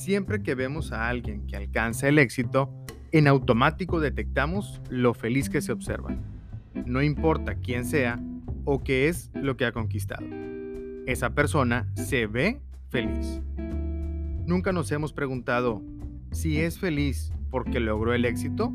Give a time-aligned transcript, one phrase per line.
[0.00, 2.70] Siempre que vemos a alguien que alcanza el éxito,
[3.12, 6.16] en automático detectamos lo feliz que se observa.
[6.86, 8.18] No importa quién sea
[8.64, 10.24] o qué es lo que ha conquistado.
[11.04, 13.42] Esa persona se ve feliz.
[14.46, 15.82] Nunca nos hemos preguntado
[16.30, 18.72] si es feliz porque logró el éxito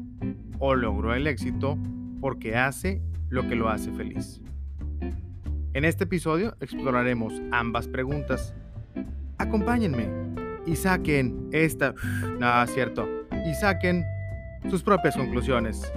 [0.59, 1.75] o logró el éxito
[2.21, 4.43] porque hace lo que lo hace feliz.
[5.73, 8.53] En este episodio exploraremos ambas preguntas.
[9.39, 10.24] Acompáñenme
[10.65, 11.93] y saquen esta...
[12.39, 13.07] No, cierto.
[13.45, 14.03] Y saquen
[14.69, 15.91] sus propias conclusiones.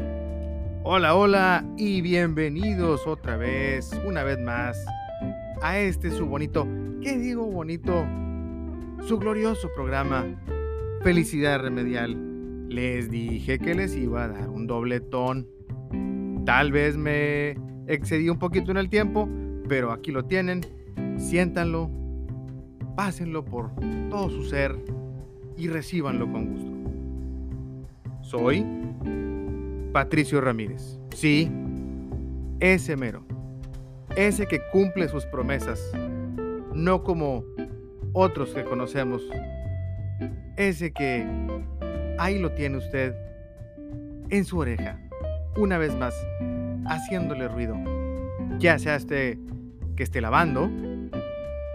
[0.85, 4.79] Hola, hola y bienvenidos otra vez, una vez más,
[5.63, 6.67] a este su bonito,
[7.03, 8.07] ¿qué digo bonito?
[9.07, 10.25] Su glorioso programa,
[11.03, 12.69] Felicidad Remedial.
[12.69, 15.49] Les dije que les iba a dar un dobletón.
[16.45, 19.29] Tal vez me excedí un poquito en el tiempo,
[19.69, 20.61] pero aquí lo tienen.
[21.17, 21.91] Siéntanlo,
[22.99, 23.71] pásenlo por
[24.11, 24.75] todo su ser
[25.57, 26.73] y recíbanlo con gusto.
[28.23, 28.67] Soy
[29.93, 30.99] Patricio Ramírez.
[31.15, 31.49] Sí,
[32.59, 33.25] ese mero.
[34.17, 35.81] Ese que cumple sus promesas,
[36.75, 37.45] no como
[38.15, 39.23] otros que conocemos.
[40.57, 41.25] Ese que
[42.19, 43.15] ahí lo tiene usted
[44.29, 45.01] en su oreja,
[45.57, 46.17] una vez más,
[46.85, 47.77] haciéndole ruido.
[48.59, 49.39] Ya sea este
[49.95, 50.69] que esté lavando,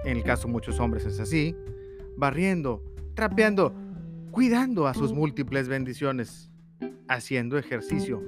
[0.04, 1.56] en el caso de muchos hombres es así,
[2.18, 2.84] barriendo,
[3.16, 3.74] trapeando,
[4.32, 6.52] cuidando a sus múltiples bendiciones,
[7.08, 8.22] haciendo ejercicio,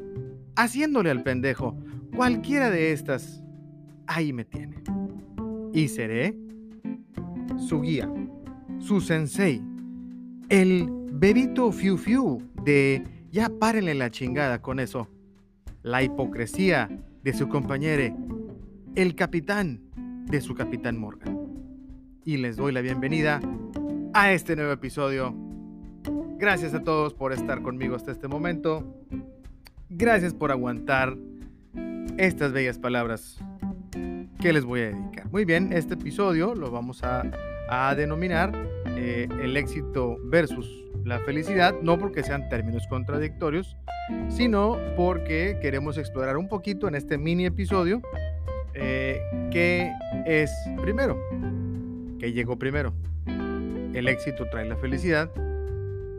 [0.56, 1.78] haciéndole al pendejo,
[2.16, 3.44] cualquiera de estas,
[4.08, 4.84] ahí me tiene.
[5.74, 6.36] Y seré
[7.58, 8.10] su guía,
[8.80, 9.62] su sensei,
[10.50, 15.08] el bebito fiu fiu de ya párenle la chingada con eso,
[15.82, 16.90] la hipocresía
[17.24, 18.16] de su compañero,
[18.96, 19.82] el capitán
[20.28, 21.45] de su capitán Morgan.
[22.26, 23.40] Y les doy la bienvenida
[24.14, 25.46] a este nuevo episodio
[26.38, 28.84] Gracias a todos por estar conmigo hasta este momento.
[29.90, 31.16] Gracias por aguantar
[32.18, 33.40] estas bellas palabras
[34.42, 35.32] que les voy a dedicar.
[35.32, 37.24] Muy bien, este episodio lo vamos a,
[37.96, 38.52] denominar
[38.98, 40.70] eh, el éxito versus
[41.06, 43.78] la felicidad, no porque sean términos contradictorios,
[44.28, 48.02] sino porque queremos explorar un poquito en este mini episodio
[48.74, 49.22] eh,
[49.52, 49.90] qué
[50.26, 50.52] es
[50.82, 51.18] primero,
[52.20, 52.94] qué llegó primero.
[53.94, 55.32] El éxito trae la felicidad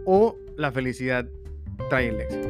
[0.04, 1.26] o la felicidad
[1.90, 2.48] trae el éxito.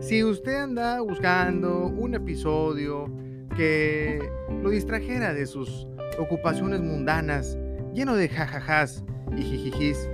[0.00, 3.10] Si usted anda buscando un episodio
[3.56, 4.18] que
[4.62, 5.86] lo distrajera de sus
[6.18, 7.58] ocupaciones mundanas,
[7.94, 9.04] lleno de jajajas
[9.36, 10.08] y jijijis,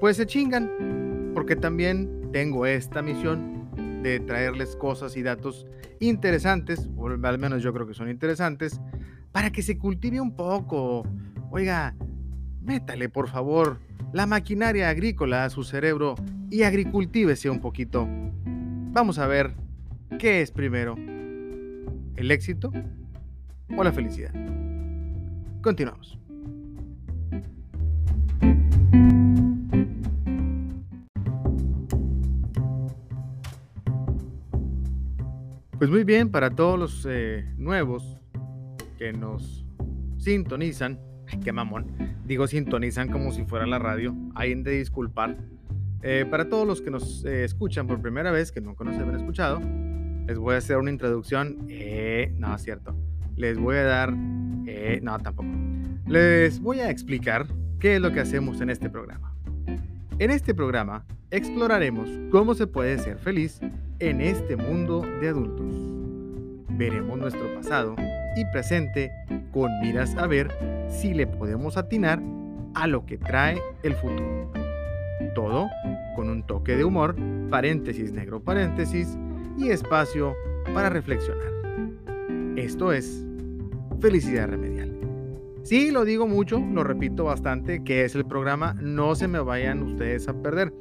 [0.00, 3.68] pues se chingan, porque también tengo esta misión
[4.02, 5.66] de traerles cosas y datos
[6.00, 8.80] interesantes, o al menos yo creo que son interesantes,
[9.32, 11.04] para que se cultive un poco.
[11.50, 11.94] Oiga,
[12.60, 13.80] métale por favor
[14.12, 16.14] la maquinaria agrícola a su cerebro
[16.50, 18.06] y agricultívese un poquito.
[18.92, 19.54] Vamos a ver
[20.18, 20.94] qué es primero,
[22.16, 22.70] el éxito
[23.76, 24.32] o la felicidad.
[25.62, 26.18] Continuamos.
[35.78, 38.18] Pues muy bien, para todos los eh, nuevos
[38.98, 39.64] que nos
[40.18, 40.98] sintonizan,
[41.44, 41.86] qué mamón.
[42.24, 44.14] Digo, sintonizan como si fuera la radio.
[44.34, 45.36] Hay de disculpar.
[46.02, 49.16] Eh, para todos los que nos eh, escuchan por primera vez, que nunca nos habían
[49.16, 49.60] escuchado,
[50.26, 51.66] les voy a hacer una introducción.
[51.68, 52.94] Eh, no, es cierto.
[53.36, 54.12] Les voy a dar...
[54.12, 55.48] No, tampoco.
[56.06, 57.46] Les voy a explicar
[57.80, 59.34] qué es lo que hacemos en este programa.
[60.18, 63.60] En este programa exploraremos cómo se puede ser feliz
[63.98, 65.74] en este mundo de adultos.
[66.76, 67.96] Veremos nuestro pasado
[68.38, 69.12] y presente
[69.50, 70.48] con miras a ver
[70.88, 72.22] si le podemos atinar
[72.74, 74.52] a lo que trae el futuro.
[75.34, 75.68] Todo
[76.14, 77.16] con un toque de humor,
[77.50, 79.18] paréntesis negro paréntesis
[79.56, 80.34] y espacio
[80.72, 81.52] para reflexionar.
[82.56, 83.24] Esto es
[84.00, 84.96] Felicidad Remedial.
[85.64, 89.82] Sí, lo digo mucho, lo repito bastante, que es el programa, no se me vayan
[89.82, 90.72] ustedes a perder.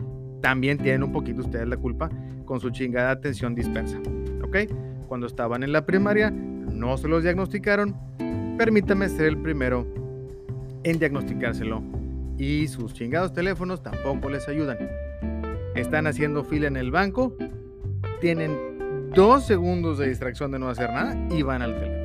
[0.42, 2.10] También tienen un poquito ustedes la culpa
[2.46, 3.98] con su chingada atención dispersa.
[4.44, 4.58] ¿Ok?
[5.08, 6.32] Cuando estaban en la primaria,
[6.78, 7.96] no se los diagnosticaron,
[8.58, 9.88] permítame ser el primero
[10.84, 11.82] en diagnosticárselo.
[12.38, 14.78] Y sus chingados teléfonos tampoco les ayudan.
[15.76, 17.36] Están haciendo fila en el banco,
[18.22, 21.98] tienen dos segundos de distracción de no hacer nada y van al teléfono.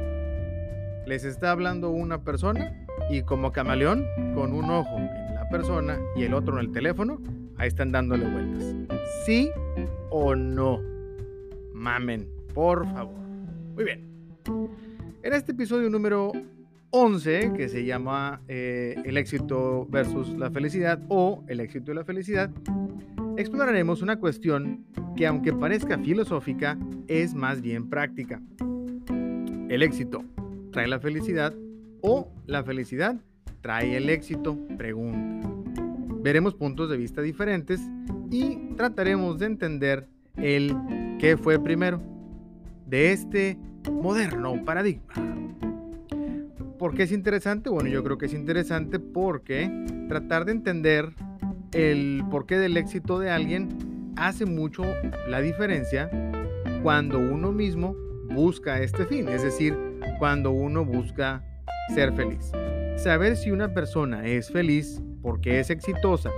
[1.07, 6.23] Les está hablando una persona y como camaleón, con un ojo en la persona y
[6.23, 7.21] el otro en el teléfono,
[7.57, 8.75] ahí están dándole vueltas.
[9.27, 9.51] ¿Sí
[10.11, 10.81] o no?
[11.73, 13.19] Mamen, por favor.
[13.75, 14.12] Muy bien.
[14.45, 16.33] En este episodio número
[16.91, 22.05] 11 que se llama eh, El éxito versus la felicidad o El éxito y la
[22.05, 22.51] felicidad,
[23.37, 24.85] exploraremos una cuestión
[25.17, 26.79] que aunque parezca filosófica,
[27.09, 28.43] es más bien práctica.
[29.69, 30.25] ¿El éxito
[30.71, 31.55] trae la felicidad
[32.03, 33.17] o la felicidad
[33.63, 34.59] trae el éxito?
[34.77, 35.49] Pregunta.
[36.23, 37.81] Veremos puntos de vista diferentes
[38.31, 40.75] y trataremos de entender el
[41.19, 42.03] qué fue primero
[42.87, 43.59] de este
[43.91, 45.15] moderno paradigma.
[46.79, 47.71] ¿Por qué es interesante?
[47.71, 49.71] Bueno, yo creo que es interesante porque
[50.09, 51.13] tratar de entender
[51.73, 54.85] el porqué del éxito de alguien hace mucho
[55.29, 56.11] la diferencia
[56.83, 57.95] cuando uno mismo
[58.35, 59.77] busca este fin, es decir,
[60.19, 61.45] cuando uno busca
[61.95, 62.51] ser feliz.
[62.97, 66.31] Saber si una persona es feliz porque es exitosa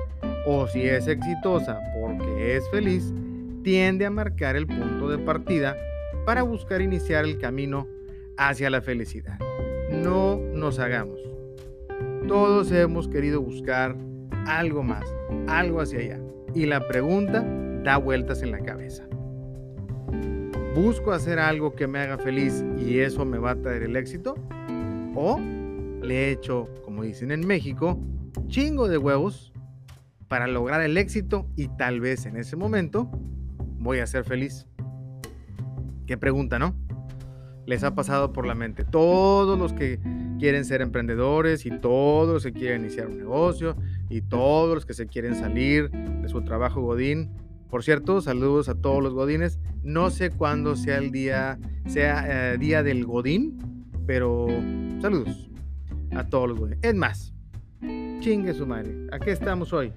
[0.47, 3.13] o si es exitosa porque es feliz
[3.63, 5.77] tiende a marcar el punto de partida
[6.25, 7.87] para buscar iniciar el camino
[8.37, 9.39] hacia la felicidad.
[9.91, 11.21] No nos hagamos.
[12.27, 13.97] Todos hemos querido buscar
[14.47, 15.05] algo más,
[15.47, 16.21] algo hacia allá.
[16.55, 17.45] Y la pregunta
[17.83, 19.05] da vueltas en la cabeza.
[20.75, 24.35] ¿Busco hacer algo que me haga feliz y eso me va a traer el éxito?
[25.15, 25.39] ¿O
[26.03, 28.01] le echo, como dicen en México,
[28.49, 29.53] chingo de huevos
[30.29, 33.09] para lograr el éxito y tal vez en ese momento
[33.79, 34.67] voy a ser feliz?
[36.07, 36.75] Qué pregunta, ¿no?
[37.67, 38.85] Les ha pasado por la mente.
[38.85, 39.99] Todos los que
[40.39, 43.77] quieren ser emprendedores y todos los que quieren iniciar un negocio
[44.11, 47.31] y todos los que se quieren salir de su trabajo Godín.
[47.71, 49.59] Por cierto, saludos a todos los Godines.
[49.83, 53.59] No sé cuándo sea el día, sea eh, día del Godín,
[54.07, 54.47] pero
[55.01, 55.51] saludos
[56.13, 56.79] a todos los Godines.
[56.83, 57.33] Es más,
[58.21, 58.95] chingue su madre.
[59.11, 59.93] Aquí estamos hoy,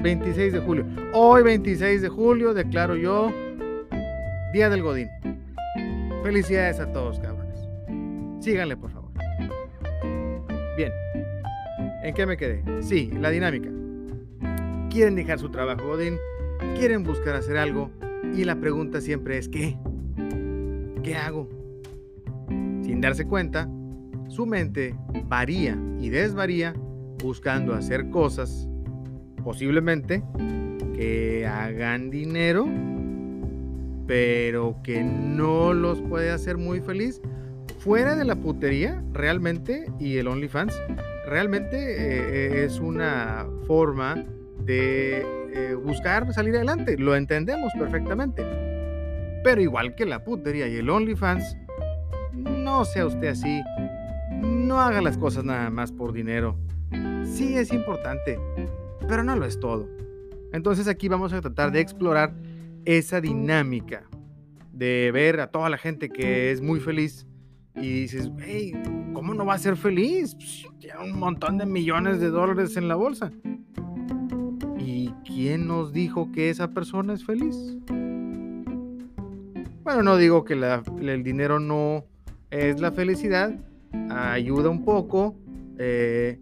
[0.00, 0.84] 26 de julio.
[1.12, 3.32] Hoy, 26 de julio, declaro yo
[4.52, 5.08] Día del Godín.
[6.24, 7.68] Felicidades a todos, cabrones.
[8.42, 9.10] Síganle, por favor.
[10.74, 10.90] Bien.
[12.02, 12.64] ¿En qué me quedé?
[12.82, 13.68] Sí, la dinámica.
[14.88, 16.16] Quieren dejar su trabajo, Godín.
[16.78, 17.90] Quieren buscar hacer algo.
[18.34, 19.76] Y la pregunta siempre es, ¿qué?
[21.02, 21.46] ¿Qué hago?
[22.48, 23.68] Sin darse cuenta,
[24.28, 24.94] su mente
[25.26, 26.72] varía y desvaría
[27.22, 28.66] buscando hacer cosas,
[29.44, 30.22] posiblemente,
[30.94, 32.66] que hagan dinero
[34.06, 37.20] pero que no los puede hacer muy feliz.
[37.78, 40.74] Fuera de la putería, realmente, y el OnlyFans,
[41.26, 44.24] realmente eh, es una forma
[44.60, 46.96] de eh, buscar salir adelante.
[46.98, 48.42] Lo entendemos perfectamente.
[49.42, 51.56] Pero igual que la putería y el OnlyFans,
[52.32, 53.62] no sea usted así.
[54.42, 56.56] No haga las cosas nada más por dinero.
[57.24, 58.38] Sí es importante,
[59.08, 59.88] pero no lo es todo.
[60.52, 62.34] Entonces aquí vamos a tratar de explorar
[62.84, 64.04] esa dinámica
[64.72, 67.26] de ver a toda la gente que es muy feliz
[67.76, 68.72] y dices, hey,
[69.12, 70.34] ¿cómo no va a ser feliz?
[70.34, 73.32] Pues, tiene un montón de millones de dólares en la bolsa.
[74.78, 77.56] ¿Y quién nos dijo que esa persona es feliz?
[79.82, 82.04] Bueno, no digo que el dinero no
[82.50, 83.54] es la felicidad,
[84.10, 85.36] ayuda un poco,
[85.78, 86.38] eh,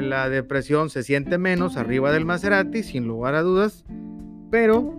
[0.00, 3.84] la depresión se siente menos arriba del Maserati, sin lugar a dudas,
[4.52, 4.94] pero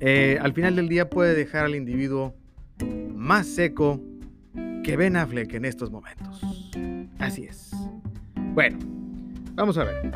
[0.00, 2.34] eh, al final del día puede dejar al individuo
[3.14, 4.00] más seco
[4.82, 6.40] que Ben Affleck en estos momentos.
[7.18, 7.72] Así es.
[8.54, 8.78] Bueno,
[9.52, 10.12] vamos a ver.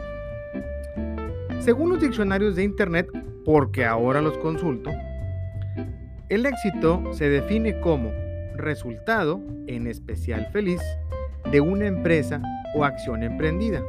[1.60, 3.10] Según los diccionarios de Internet,
[3.44, 4.92] porque ahora los consulto,
[6.30, 8.10] el éxito se define como
[8.56, 10.80] resultado, en especial feliz,
[11.52, 12.40] de una empresa
[12.74, 13.82] o acción emprendida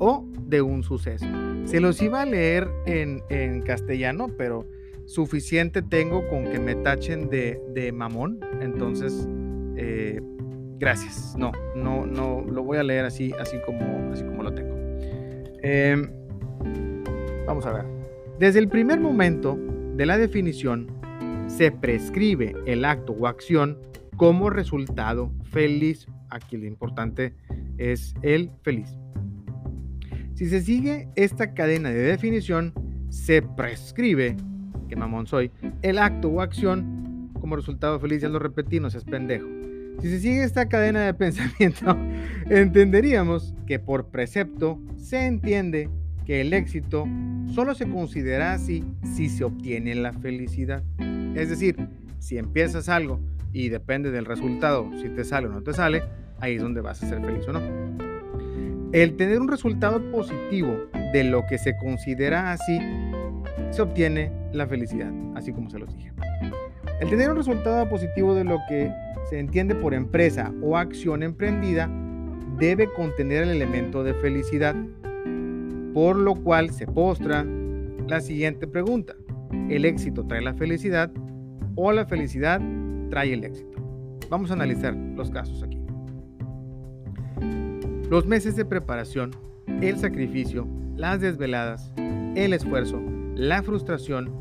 [0.00, 1.26] o de un suceso.
[1.64, 4.66] Se los iba a leer en, castellano, pero
[5.04, 8.40] suficiente tengo con que me tachen de, mamón.
[8.60, 9.28] Entonces,
[9.76, 10.20] eh,
[10.78, 11.34] gracias.
[11.36, 14.74] No, no, no, lo voy a leer así, así como, así como lo tengo.
[15.62, 16.10] Em,
[17.46, 17.84] vamos a ver.
[18.38, 19.58] Desde el primer momento
[19.96, 20.86] de la definición,
[21.48, 23.78] se prescribe el acto o acción
[24.16, 26.06] como resultado feliz.
[26.30, 27.34] Aquí lo importante
[27.78, 28.88] es el feliz.
[30.38, 32.72] Si se sigue esta cadena de definición,
[33.08, 34.36] se prescribe,
[34.88, 35.50] que mamón soy,
[35.82, 39.48] el acto o acción como resultado feliz, ya lo repetí, no seas pendejo.
[40.00, 41.96] Si se sigue esta cadena de pensamiento,
[42.48, 45.90] entenderíamos que por precepto se entiende
[46.24, 47.04] que el éxito
[47.52, 48.84] solo se considera así
[49.16, 50.84] si se obtiene la felicidad.
[51.34, 51.76] Es decir,
[52.20, 53.18] si empiezas algo
[53.52, 56.04] y depende del resultado, si te sale o no te sale,
[56.38, 58.07] ahí es donde vas a ser feliz o no.
[58.92, 60.74] El tener un resultado positivo
[61.12, 62.78] de lo que se considera así,
[63.70, 66.12] se obtiene la felicidad, así como se los dije.
[66.98, 68.90] El tener un resultado positivo de lo que
[69.28, 71.90] se entiende por empresa o acción emprendida
[72.58, 74.74] debe contener el elemento de felicidad,
[75.92, 77.44] por lo cual se postra
[78.08, 79.14] la siguiente pregunta.
[79.68, 81.10] ¿El éxito trae la felicidad
[81.76, 82.60] o la felicidad
[83.10, 83.78] trae el éxito?
[84.30, 85.77] Vamos a analizar los casos aquí.
[88.10, 89.32] Los meses de preparación,
[89.82, 91.92] el sacrificio, las desveladas,
[92.34, 93.02] el esfuerzo,
[93.34, 94.32] la frustración,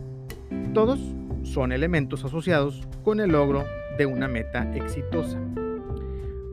[0.73, 1.01] todos
[1.43, 3.65] son elementos asociados con el logro
[3.97, 5.37] de una meta exitosa.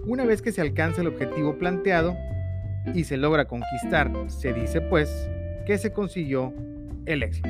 [0.05, 2.17] Una vez que se alcanza el objetivo planteado
[2.93, 5.31] y se logra conquistar, se dice pues
[5.67, 6.53] que se consiguió
[7.07, 7.49] el éxito.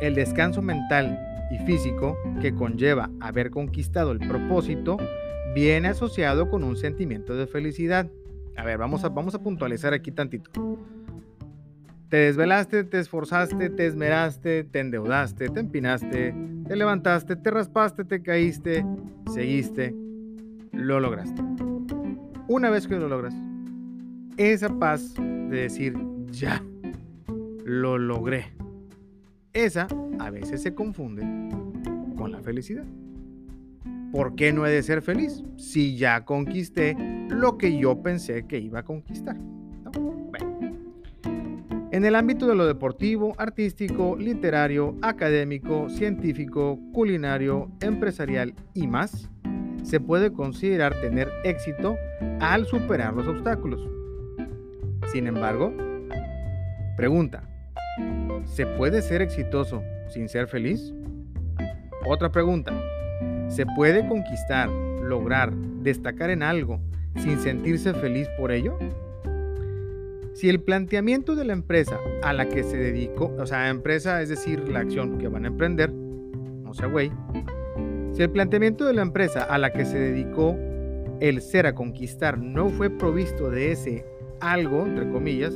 [0.00, 1.20] El descanso mental
[1.52, 4.96] y físico que conlleva haber conquistado el propósito
[5.54, 8.10] viene asociado con un sentimiento de felicidad.
[8.56, 10.50] A ver, vamos a, vamos a puntualizar aquí tantito.
[12.08, 16.34] Te desvelaste, te esforzaste, te esmeraste, te endeudaste, te empinaste,
[16.66, 18.86] te levantaste, te raspaste, te caíste,
[19.32, 19.94] seguiste,
[20.72, 21.42] lo lograste.
[22.46, 23.34] Una vez que lo logras,
[24.36, 25.96] esa paz de decir,
[26.30, 26.62] ya,
[27.64, 28.52] lo logré.
[29.52, 31.22] Esa a veces se confunde
[32.16, 32.84] con la felicidad.
[34.14, 36.96] ¿Por qué no he de ser feliz si ya conquisté
[37.28, 39.36] lo que yo pensé que iba a conquistar?
[41.90, 49.28] En el ámbito de lo deportivo, artístico, literario, académico, científico, culinario, empresarial y más,
[49.82, 51.96] se puede considerar tener éxito
[52.38, 53.80] al superar los obstáculos.
[55.10, 55.74] Sin embargo,
[56.96, 57.50] pregunta,
[58.44, 60.94] ¿se puede ser exitoso sin ser feliz?
[62.06, 62.72] Otra pregunta,
[63.48, 66.80] ¿se puede conquistar, lograr, destacar en algo
[67.16, 68.78] sin sentirse feliz por ello?
[70.34, 74.28] Si el planteamiento de la empresa a la que se dedicó, o sea, empresa es
[74.28, 77.12] decir, la acción que van a emprender, no sea güey,
[78.12, 80.56] si el planteamiento de la empresa a la que se dedicó
[81.20, 84.04] el ser a conquistar no fue provisto de ese
[84.40, 85.54] algo, entre comillas,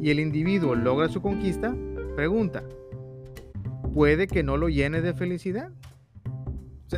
[0.00, 1.74] y el individuo logra su conquista,
[2.16, 2.62] pregunta,
[3.94, 5.70] ¿puede que no lo llene de felicidad?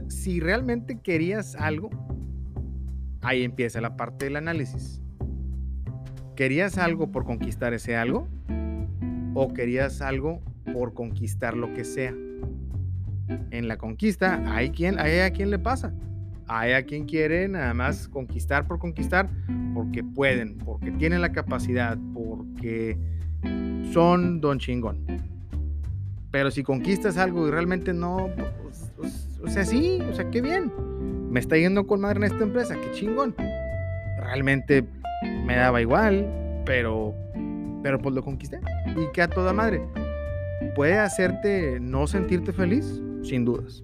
[0.08, 1.90] Si realmente querías algo,
[3.22, 5.00] ahí empieza la parte del análisis.
[6.36, 8.28] ¿Querías algo por conquistar ese algo?
[9.34, 12.14] ¿O querías algo por conquistar lo que sea?
[13.50, 15.94] En la conquista hay quien, a quien le pasa.
[16.46, 19.30] Hay a quien quiere nada más conquistar por conquistar
[19.74, 22.98] porque pueden, porque tienen la capacidad, porque
[23.92, 25.04] son don chingón.
[26.30, 28.28] Pero si conquistas algo y realmente no,
[29.44, 30.72] o sea, sí, o sea, qué bien.
[31.30, 33.34] Me está yendo con madre en esta empresa, qué chingón.
[34.18, 34.84] Realmente
[35.44, 36.26] me daba igual,
[36.64, 37.14] pero,
[37.82, 38.60] pero pues lo conquisté.
[38.96, 39.82] Y que a toda madre.
[40.74, 43.00] ¿Puede hacerte no sentirte feliz?
[43.22, 43.82] Sin dudas.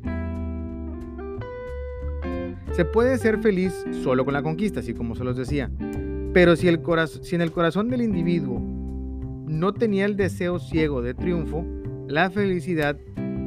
[2.72, 5.70] Se puede ser feliz solo con la conquista, así como se los decía.
[6.32, 6.80] Pero si, el
[7.22, 11.64] si en el corazón del individuo no tenía el deseo ciego de triunfo,
[12.06, 12.96] la felicidad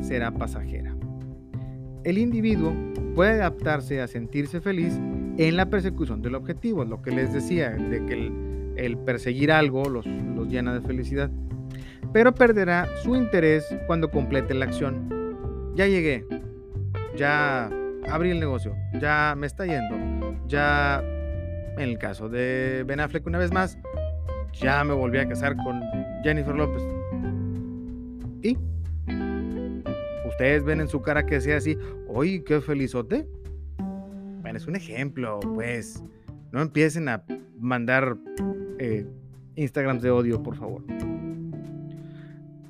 [0.01, 0.92] será pasajera.
[2.03, 2.73] El individuo
[3.15, 4.93] puede adaptarse a sentirse feliz
[5.37, 8.31] en la persecución del objetivo, lo que les decía, de que
[8.75, 11.31] el, perseguir algo los, los llena de felicidad,
[12.11, 15.73] pero perderá su interés cuando complete la acción.
[15.75, 16.25] Ya llegué,
[17.15, 17.69] ya
[18.09, 19.95] abrí el negocio, ya me está yendo,
[20.47, 21.01] ya,
[21.77, 23.77] en el caso de Ben Affleck una vez más,
[24.53, 25.81] ya me volví a casar con
[26.23, 26.83] Jennifer López.
[28.41, 28.57] ¿Y?
[30.33, 33.27] Ustedes ven en su cara que sea así, ¡Uy, qué felizote!
[34.55, 36.03] es un ejemplo, pues.
[36.51, 37.23] No empiecen a
[37.59, 38.17] mandar
[38.77, 39.07] eh,
[39.55, 40.83] Instagrams de odio, por favor.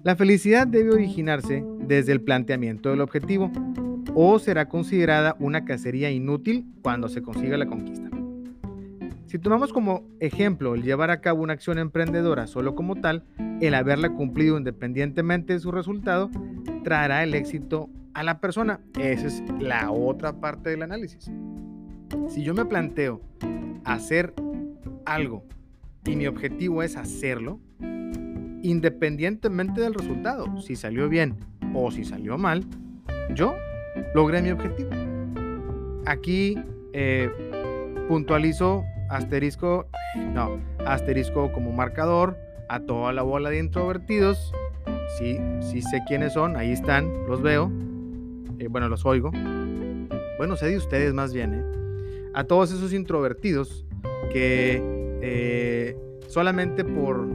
[0.03, 3.51] La felicidad debe originarse desde el planteamiento del objetivo
[4.15, 8.12] o será considerada una cacería inútil cuando se consiga la conquista.
[9.33, 13.25] Si tomamos como ejemplo el llevar a cabo una acción emprendedora solo como tal,
[13.61, 16.29] el haberla cumplido independientemente de su resultado,
[16.83, 18.79] traerá el éxito a la persona.
[18.99, 21.31] Esa es la otra parte del análisis.
[22.27, 23.23] Si yo me planteo
[23.85, 24.35] hacer
[25.03, 25.43] algo
[26.05, 27.59] y mi objetivo es hacerlo,
[28.61, 31.37] independientemente del resultado, si salió bien
[31.73, 32.63] o si salió mal,
[33.33, 33.55] yo
[34.13, 34.91] logré mi objetivo.
[36.05, 36.55] Aquí
[36.93, 37.31] eh,
[38.07, 42.37] puntualizo asterisco, no, asterisco como marcador
[42.69, 44.53] a toda la bola de introvertidos.
[45.17, 47.71] Sí, sí sé quiénes son, ahí están, los veo.
[48.59, 49.31] Eh, bueno, los oigo.
[50.37, 51.63] Bueno, sé de ustedes más bien, ¿eh?
[52.33, 53.85] a todos esos introvertidos
[54.31, 54.81] que
[55.21, 55.95] eh,
[56.27, 57.27] solamente por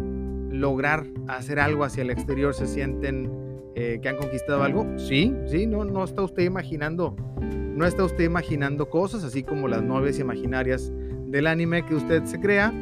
[0.50, 3.30] lograr hacer algo hacia el exterior se sienten
[3.74, 4.86] eh, que han conquistado algo?
[4.98, 9.82] Sí, sí, no, no está usted imaginando, no está usted imaginando cosas, así como las
[9.82, 10.92] novias imaginarias
[11.30, 12.72] del anime que usted se crea.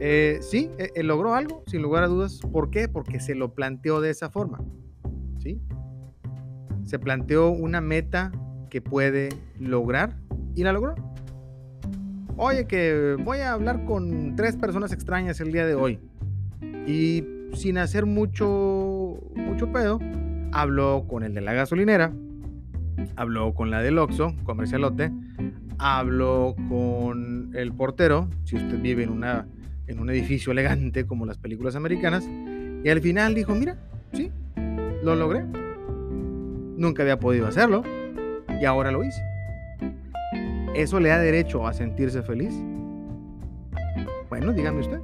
[0.00, 2.40] Eh, sí, eh, logró algo, sin lugar a dudas.
[2.52, 2.88] ¿Por qué?
[2.88, 4.60] Porque se lo planteó de esa forma.
[5.38, 5.60] ¿Sí?
[6.84, 8.32] Se planteó una meta
[8.70, 10.16] que puede lograr
[10.54, 10.94] y la logró.
[12.36, 15.98] Oye, que voy a hablar con tres personas extrañas el día de hoy.
[16.86, 19.98] Y sin hacer mucho, mucho pedo,
[20.52, 22.12] habló con el de la gasolinera,
[23.16, 25.10] habló con la del Oxxo, comercialote,
[25.78, 29.46] habló con el portero, si usted vive en, una,
[29.86, 32.28] en un edificio elegante como las películas americanas,
[32.84, 33.76] y al final dijo, mira,
[34.12, 34.30] sí,
[35.02, 35.44] lo logré.
[36.76, 37.82] Nunca había podido hacerlo
[38.60, 39.20] y ahora lo hice.
[40.74, 42.54] ¿Eso le da derecho a sentirse feliz?
[44.28, 45.00] Bueno, dígame usted.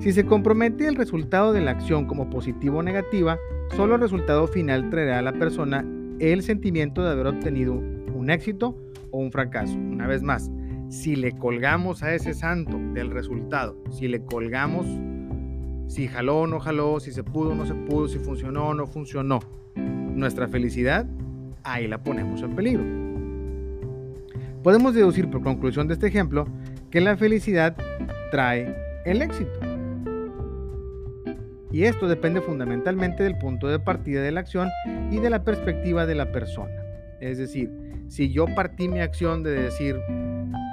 [0.00, 3.38] Si se compromete el resultado de la acción como positivo o negativa,
[3.76, 5.84] solo el resultado final traerá a la persona
[6.18, 7.82] el sentimiento de haber obtenido
[8.20, 8.76] un éxito
[9.10, 9.74] o un fracaso.
[9.74, 10.50] Una vez más,
[10.90, 14.86] si le colgamos a ese santo del resultado, si le colgamos
[15.88, 18.74] si jaló o no jaló, si se pudo o no se pudo, si funcionó o
[18.74, 19.40] no funcionó,
[19.74, 21.06] nuestra felicidad,
[21.64, 22.84] ahí la ponemos en peligro.
[24.62, 26.46] Podemos deducir por conclusión de este ejemplo
[26.90, 27.76] que la felicidad
[28.30, 29.58] trae el éxito.
[31.72, 34.68] Y esto depende fundamentalmente del punto de partida de la acción
[35.10, 36.74] y de la perspectiva de la persona.
[37.20, 37.70] Es decir,
[38.10, 39.96] si yo partí mi acción de decir,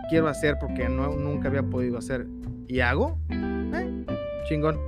[0.09, 2.25] quiero hacer porque no, nunca había podido hacer
[2.67, 4.05] y hago, eh,
[4.49, 4.79] chingón.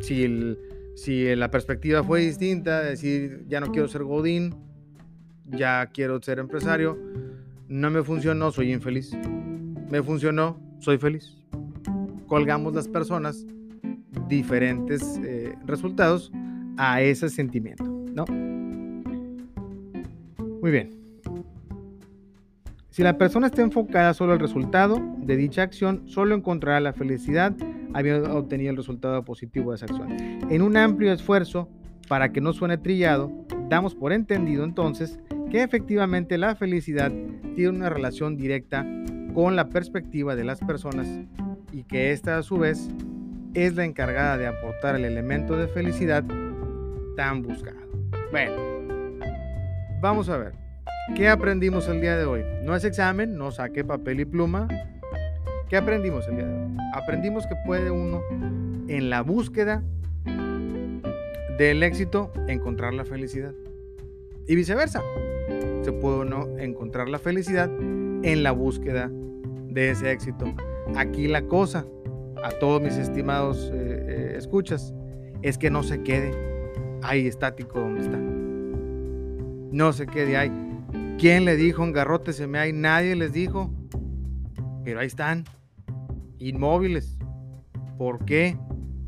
[0.00, 0.56] Si,
[0.96, 4.56] si la perspectiva fue distinta, decir, ya no quiero ser Godín,
[5.44, 6.98] ya quiero ser empresario,
[7.68, 9.16] no me funcionó, soy infeliz.
[9.90, 11.40] Me funcionó, soy feliz.
[12.26, 13.46] Colgamos las personas
[14.26, 16.32] diferentes eh, resultados
[16.76, 18.24] a ese sentimiento, ¿no?
[20.60, 20.97] Muy bien.
[22.98, 27.54] Si la persona está enfocada solo al resultado de dicha acción, solo encontrará la felicidad
[27.94, 30.08] habiendo obtenido el resultado positivo de esa acción.
[30.50, 31.68] En un amplio esfuerzo,
[32.08, 33.30] para que no suene trillado,
[33.68, 37.12] damos por entendido entonces que efectivamente la felicidad
[37.54, 38.84] tiene una relación directa
[39.32, 41.06] con la perspectiva de las personas
[41.70, 42.90] y que ésta a su vez
[43.54, 46.24] es la encargada de aportar el elemento de felicidad
[47.16, 47.78] tan buscado.
[48.32, 48.56] Bueno,
[50.00, 50.67] vamos a ver.
[51.14, 52.44] ¿Qué aprendimos el día de hoy?
[52.62, 54.68] No es examen, no saque papel y pluma.
[55.68, 56.76] ¿Qué aprendimos el día de hoy?
[56.94, 58.22] Aprendimos que puede uno
[58.88, 59.82] en la búsqueda
[61.58, 63.52] del éxito encontrar la felicidad.
[64.46, 65.02] Y viceversa.
[65.82, 67.70] Se puede uno encontrar la felicidad
[68.22, 70.46] en la búsqueda de ese éxito.
[70.96, 71.84] Aquí la cosa
[72.42, 74.94] a todos mis estimados eh, eh, escuchas
[75.42, 76.32] es que no se quede
[77.02, 78.18] ahí estático donde está.
[79.70, 80.67] No se quede ahí.
[81.18, 82.72] ¿Quién le dijo en garrote se me hay?
[82.72, 83.74] Nadie les dijo.
[84.84, 85.42] Pero ahí están,
[86.38, 87.18] inmóviles.
[87.98, 88.56] ¿Por qué?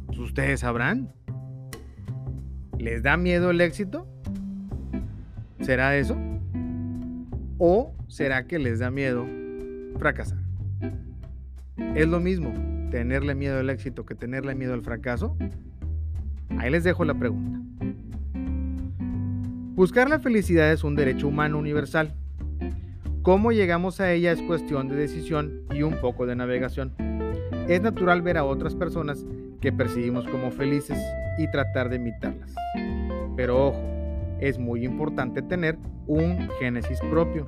[0.07, 1.12] Pues ustedes sabrán.
[2.79, 4.09] ¿Les da miedo el éxito?
[5.61, 6.16] ¿Será eso?
[7.59, 9.25] ¿O será que les da miedo
[9.96, 10.38] fracasar?
[11.94, 12.53] Es lo mismo
[12.90, 15.37] tenerle miedo al éxito que tenerle miedo al fracaso?
[16.59, 17.61] Ahí les dejo la pregunta.
[19.81, 22.12] Buscar la felicidad es un derecho humano universal.
[23.23, 26.93] Cómo llegamos a ella es cuestión de decisión y un poco de navegación.
[27.66, 29.25] Es natural ver a otras personas
[29.62, 30.99] que percibimos como felices
[31.38, 32.55] y tratar de imitarlas.
[33.37, 33.81] Pero ojo,
[34.38, 37.47] es muy importante tener un génesis propio,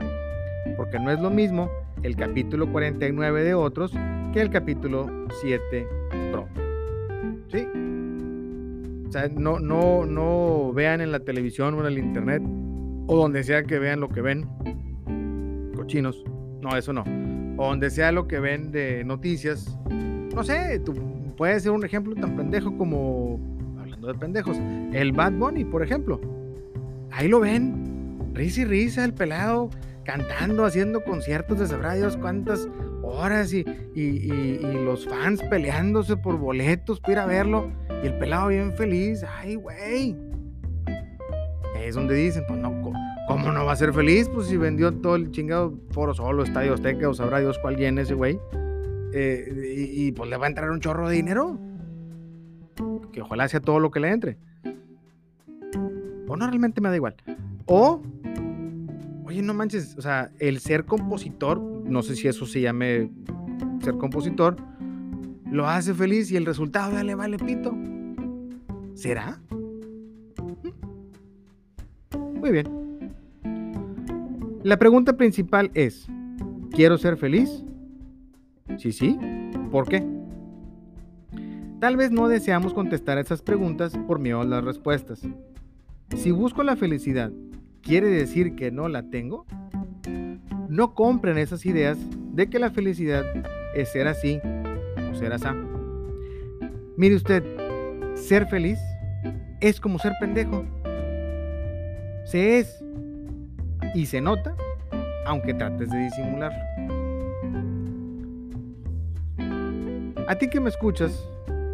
[0.79, 1.71] porque no es lo mismo
[2.03, 3.93] el capítulo 49 de otros
[4.33, 5.87] que el capítulo 7
[6.33, 6.63] propio.
[7.51, 7.69] ¿Sí?
[9.13, 12.43] O sea, no, no, no vean en la televisión o en el internet
[13.07, 14.49] o donde sea que vean lo que ven.
[15.77, 16.25] Cochinos.
[16.63, 17.05] No, eso no.
[17.59, 19.79] O donde sea lo que ven de noticias.
[20.35, 20.95] No sé, tú
[21.37, 23.39] puedes ser un ejemplo tan pendejo como,
[23.79, 24.57] hablando de pendejos,
[24.95, 26.19] el Bad Bunny, por ejemplo.
[27.11, 28.33] Ahí lo ven.
[28.33, 29.69] Risa y risa, el pelado
[30.05, 32.67] cantando, haciendo conciertos de sabrá cuántas
[33.13, 33.65] horas y,
[34.85, 37.71] los fans peleándose por boletos para ir a verlo
[38.03, 39.25] y el pelado bien feliz.
[39.39, 40.17] Ay, güey.
[41.81, 42.81] Es donde dicen, pues no,
[43.29, 44.29] ¿cómo no va a ser feliz?
[44.29, 48.03] Pues si vendió todo el chingado Foro Solo, Estadio Azteca o sabrá Dios cuál llena
[48.03, 48.39] ese güey.
[49.15, 51.59] Eh, y, y, pues le va a entrar un chorro de dinero.
[53.13, 54.39] Que ojalá sea todo lo que le entre.
[56.29, 57.15] O no, realmente me da igual.
[57.67, 58.03] O
[59.33, 63.11] oye, no manches, o sea, el ser compositor, no sé si eso se llame
[63.83, 64.57] ser compositor,
[65.51, 67.77] lo hace feliz y el resultado ya le vale pito.
[68.95, 69.41] ¿Será?
[72.41, 72.67] Muy bien.
[74.63, 76.07] La pregunta principal es,
[76.71, 77.65] ¿quiero ser feliz?
[78.79, 79.19] Sí, sí.
[79.71, 80.07] ¿Por qué?
[81.81, 85.23] Tal vez no deseamos contestar esas preguntas por miedo a las respuestas.
[86.17, 87.33] Si busco la felicidad,
[87.81, 89.47] ¿quiere decir que no la tengo?
[90.73, 91.99] No compren esas ideas
[92.33, 93.27] de que la felicidad
[93.75, 94.41] es ser así
[95.11, 95.47] o ser así.
[96.97, 97.45] Mire usted,
[98.15, 98.79] ser feliz
[99.61, 100.65] es como ser pendejo.
[102.25, 102.83] Se es
[103.95, 104.57] y se nota,
[105.27, 106.65] aunque trates de disimularlo.
[110.27, 111.29] A ti que me escuchas,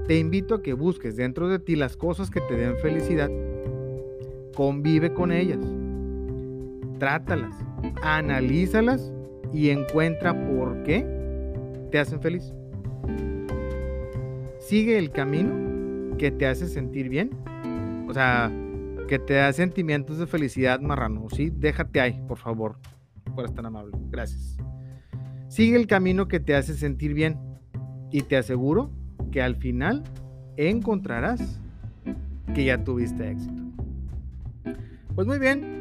[0.09, 3.31] te invito a que busques dentro de ti las cosas que te den felicidad.
[4.57, 5.61] Convive con ellas.
[6.99, 7.55] Trátalas,
[8.03, 9.13] analízalas
[9.53, 11.07] y encuentra por qué
[11.91, 12.53] te hacen feliz.
[14.59, 17.31] Sigue el camino que te hace sentir bien.
[18.09, 18.53] O sea,
[19.09, 21.29] que te da sentimientos de felicidad marrano.
[21.31, 22.77] Sí, déjate ahí, por favor.
[23.35, 23.97] Por estar amable.
[24.11, 24.59] Gracias.
[25.49, 27.39] Sigue el camino que te hace sentir bien.
[28.11, 28.91] Y te aseguro
[29.31, 30.03] que al final
[30.57, 31.61] encontrarás
[32.55, 33.63] que ya tuviste éxito.
[35.15, 35.78] Pues muy bien,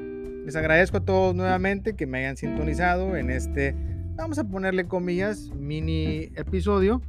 [0.48, 3.76] les agradezco a todos nuevamente que me hayan sintonizado en este,
[4.16, 7.02] vamos a ponerle comillas, mini episodio.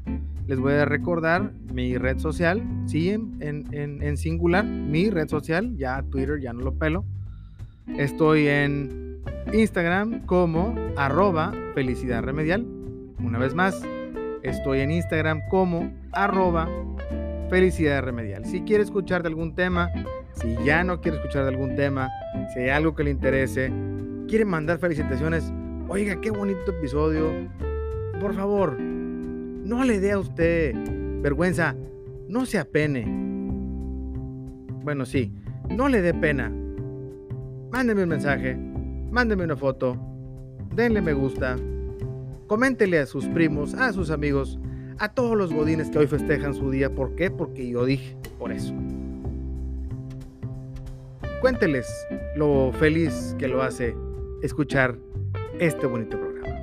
[0.49, 6.03] Les voy a recordar mi red social, sí, en, en singular, mi red social, ya
[6.11, 7.05] Twitter ya no lo pelo.
[7.97, 9.23] Estoy en
[9.53, 12.67] Instagram como arroba felicidad remedial.
[13.23, 13.81] Una vez más,
[14.43, 16.69] estoy en Instagram como arroba
[17.51, 18.45] felicidad remedial.
[18.47, 19.93] Si quiere escuchar de algún tema,
[20.41, 22.11] si ya no quiere escuchar de algún tema,
[22.53, 23.73] si hay algo que le interese,
[24.29, 25.53] quiere mandar felicitaciones,
[25.89, 27.31] oiga, qué bonito episodio,
[28.21, 30.75] por favor, no le dé a usted
[31.21, 31.75] vergüenza,
[32.29, 33.05] no se apene.
[34.83, 35.33] Bueno, sí,
[35.71, 36.53] no le dé pena.
[37.71, 38.57] Mándeme un mensaje,
[39.11, 39.99] mándeme una foto,
[40.75, 41.57] denle me gusta,
[42.47, 44.59] coméntele a sus primos, a sus amigos,
[44.99, 46.95] a todos los godines que hoy festejan su día.
[46.95, 47.31] ¿Por qué?
[47.31, 48.75] Porque yo dije, por eso.
[51.41, 53.95] Cuénteles lo feliz que lo hace
[54.43, 54.97] escuchar
[55.61, 56.57] este bonito programa.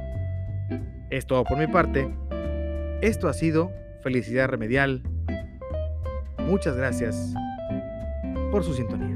[1.09, 2.13] Es todo por mi parte.
[3.01, 3.71] Esto ha sido
[4.03, 5.01] Felicidad Remedial.
[6.39, 7.33] Muchas gracias
[8.51, 9.14] por su sintonía.